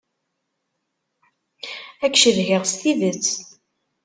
Ad 2.05 2.11
k-cedhiɣ 2.13 2.63
s 2.71 2.73
tidet. 2.81 3.27